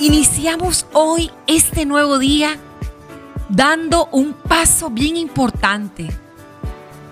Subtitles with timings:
[0.00, 2.56] Iniciamos hoy este nuevo día
[3.50, 6.08] dando un paso bien importante.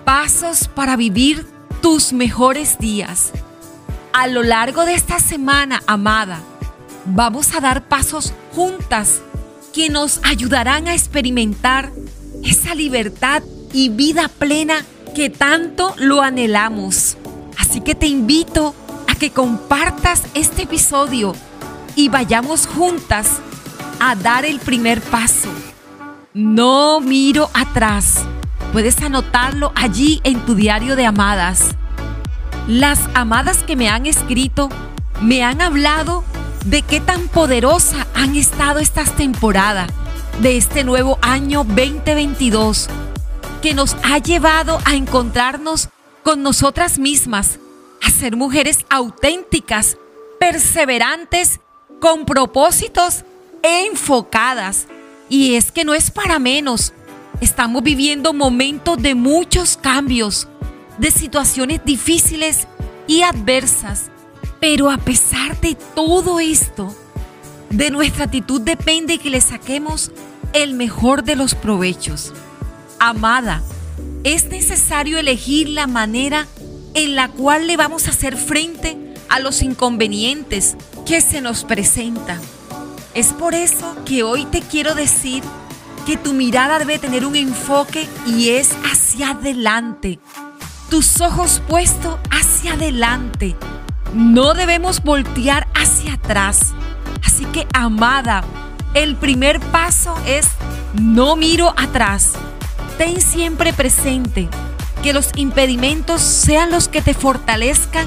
[0.05, 1.45] Pasos para vivir
[1.83, 3.31] tus mejores días.
[4.11, 6.39] A lo largo de esta semana, amada,
[7.05, 9.21] vamos a dar pasos juntas
[9.71, 11.91] que nos ayudarán a experimentar
[12.43, 14.83] esa libertad y vida plena
[15.13, 17.17] que tanto lo anhelamos.
[17.55, 18.73] Así que te invito
[19.07, 21.35] a que compartas este episodio
[21.95, 23.39] y vayamos juntas
[23.99, 25.49] a dar el primer paso.
[26.33, 28.25] No miro atrás.
[28.71, 31.75] Puedes anotarlo allí en tu diario de amadas.
[32.67, 34.69] Las amadas que me han escrito
[35.21, 36.23] me han hablado
[36.65, 39.89] de qué tan poderosa han estado estas temporadas
[40.41, 42.89] de este nuevo año 2022
[43.61, 45.89] que nos ha llevado a encontrarnos
[46.23, 47.59] con nosotras mismas,
[48.01, 49.97] a ser mujeres auténticas,
[50.39, 51.59] perseverantes
[51.99, 53.23] con propósitos
[53.61, 54.87] enfocadas.
[55.29, 56.93] Y es que no es para menos.
[57.41, 60.47] Estamos viviendo momentos de muchos cambios,
[60.97, 62.67] de situaciones difíciles
[63.07, 64.09] y adversas.
[64.59, 66.93] Pero a pesar de todo esto,
[67.69, 70.11] de nuestra actitud depende que le saquemos
[70.53, 72.33] el mejor de los provechos.
[72.99, 73.61] Amada,
[74.23, 76.47] es necesario elegir la manera
[76.93, 78.97] en la cual le vamos a hacer frente
[79.29, 80.75] a los inconvenientes
[81.09, 82.39] que se nos presentan.
[83.15, 85.43] Es por eso que hoy te quiero decir
[86.05, 90.19] que tu mirada debe tener un enfoque y es hacia adelante.
[90.91, 93.55] Tus ojos puestos hacia adelante.
[94.13, 96.75] No debemos voltear hacia atrás.
[97.25, 98.43] Así que, amada,
[98.93, 100.47] el primer paso es
[100.93, 102.33] no miro atrás.
[102.99, 104.47] Ten siempre presente
[105.01, 108.05] que los impedimentos sean los que te fortalezcan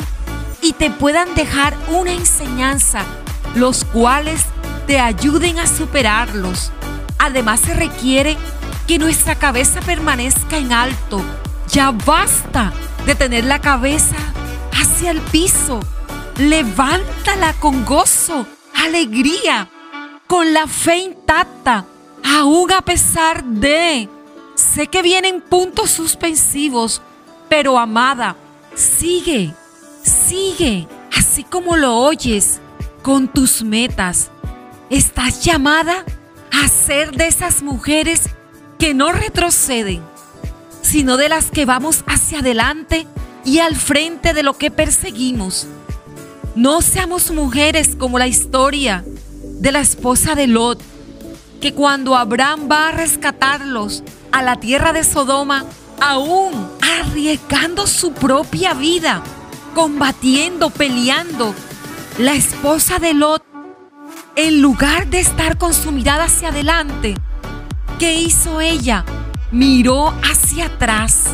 [0.62, 3.04] y te puedan dejar una enseñanza,
[3.54, 4.44] los cuales
[4.86, 6.70] te ayuden a superarlos.
[7.18, 8.38] Además se requiere
[8.86, 11.20] que nuestra cabeza permanezca en alto.
[11.68, 12.72] Ya basta
[13.04, 14.16] de tener la cabeza
[14.72, 15.80] hacia el piso.
[16.36, 19.68] Levántala con gozo, alegría,
[20.26, 21.84] con la fe intacta,
[22.24, 24.08] aún a pesar de...
[24.54, 27.02] Sé que vienen puntos suspensivos,
[27.48, 28.36] pero amada,
[28.74, 29.54] sigue
[30.02, 32.60] Sigue, así como lo oyes,
[33.02, 34.30] con tus metas.
[34.90, 36.04] Estás llamada
[36.50, 38.22] a ser de esas mujeres
[38.78, 40.02] que no retroceden,
[40.82, 43.06] sino de las que vamos hacia adelante
[43.44, 45.66] y al frente de lo que perseguimos.
[46.54, 49.04] No seamos mujeres como la historia
[49.60, 50.80] de la esposa de Lot,
[51.60, 54.02] que cuando Abraham va a rescatarlos
[54.32, 55.64] a la tierra de Sodoma,
[56.00, 56.52] aún
[57.00, 59.22] arriesgando su propia vida,
[59.74, 61.54] combatiendo, peleando.
[62.18, 63.42] La esposa de Lot,
[64.36, 67.14] en lugar de estar con su mirada hacia adelante,
[67.98, 69.04] ¿qué hizo ella?
[69.50, 71.24] Miró hacia atrás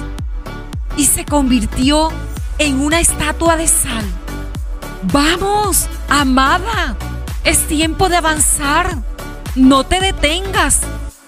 [0.96, 2.10] y se convirtió
[2.58, 4.04] en una estatua de sal.
[5.12, 6.96] Vamos, amada,
[7.44, 8.96] es tiempo de avanzar.
[9.54, 10.80] No te detengas.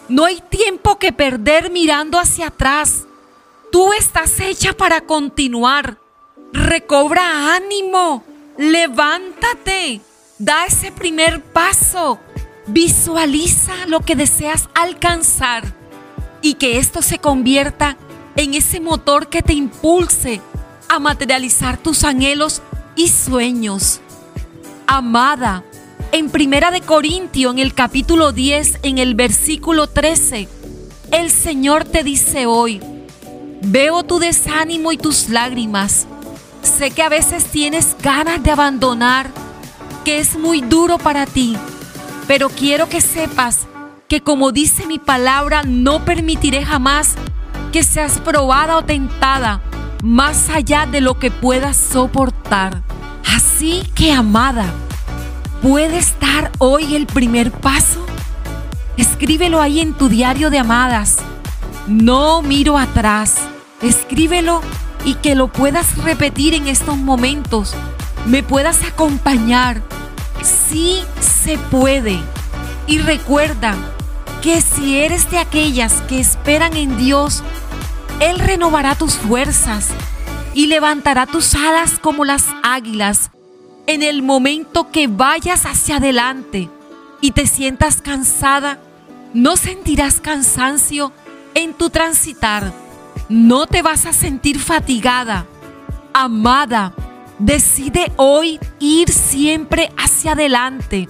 [0.09, 3.07] No hay tiempo que perder mirando hacia atrás.
[3.71, 5.99] Tú estás hecha para continuar.
[6.53, 8.25] Recobra ánimo,
[8.59, 10.01] levántate,
[10.39, 12.19] da ese primer paso,
[12.67, 15.63] visualiza lo que deseas alcanzar
[16.43, 17.97] y que esto se convierta
[18.35, 20.41] en ese motor que te impulse
[20.89, 22.63] a materializar tus anhelos
[22.97, 24.01] y sueños.
[24.89, 25.63] Amada,
[26.11, 30.49] en Primera de Corintio, en el capítulo 10, en el versículo 13,
[31.13, 32.81] el Señor te dice hoy,
[33.63, 36.09] veo tu desánimo y tus lágrimas
[36.63, 39.31] Sé que a veces tienes ganas de abandonar,
[40.05, 41.57] que es muy duro para ti,
[42.27, 43.67] pero quiero que sepas
[44.09, 47.15] que como dice mi palabra, no permitiré jamás
[47.73, 49.61] que seas probada o tentada
[50.03, 52.83] más allá de lo que puedas soportar.
[53.37, 54.67] Así que, amada,
[55.63, 58.05] ¿puede estar hoy el primer paso?
[58.97, 61.19] Escríbelo ahí en tu diario de amadas.
[61.87, 63.37] No miro atrás.
[63.81, 64.61] Escríbelo
[65.05, 67.75] y que lo puedas repetir en estos momentos,
[68.27, 69.83] me puedas acompañar.
[70.43, 72.19] Sí se puede.
[72.87, 73.77] Y recuerda
[74.43, 77.43] que si eres de aquellas que esperan en Dios,
[78.21, 79.89] Él renovará tus fuerzas
[80.55, 83.31] y levantará tus alas como las águilas
[83.87, 86.69] en el momento que vayas hacia adelante
[87.21, 88.79] y te sientas cansada,
[89.35, 91.13] no sentirás cansancio
[91.55, 92.73] en tu transitar
[93.31, 95.47] no te vas a sentir fatigada.
[96.13, 96.93] Amada,
[97.39, 101.09] decide hoy ir siempre hacia adelante.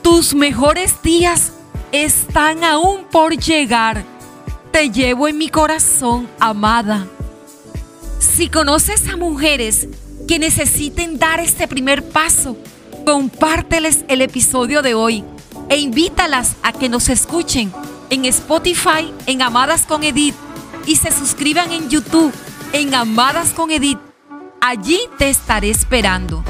[0.00, 1.52] tus mejores días
[1.92, 4.02] están aún por llegar.
[4.72, 7.06] Te llevo en mi corazón, amada.
[8.18, 9.86] Si conoces a mujeres
[10.26, 12.56] que necesiten dar este primer paso,
[13.06, 15.24] compárteles el episodio de hoy
[15.68, 17.72] e invítalas a que nos escuchen
[18.10, 20.34] en Spotify en Amadas con Edith
[20.86, 22.32] y se suscriban en YouTube
[22.72, 23.98] en Amadas con Edith.
[24.60, 26.44] Allí te estaré esperando.